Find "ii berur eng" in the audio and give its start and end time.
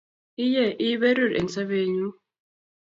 0.87-1.49